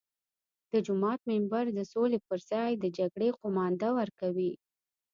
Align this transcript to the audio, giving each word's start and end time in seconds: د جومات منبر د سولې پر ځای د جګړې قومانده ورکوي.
د 0.71 0.73
جومات 0.85 1.19
منبر 1.29 1.65
د 1.77 1.79
سولې 1.93 2.19
پر 2.27 2.39
ځای 2.51 2.71
د 2.77 2.85
جګړې 2.97 3.29
قومانده 3.39 3.89
ورکوي. 3.99 4.51